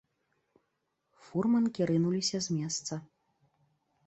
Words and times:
Фурманкі 1.25 1.81
рынуліся 1.93 2.37
з 2.47 2.59
месца. 2.63 2.93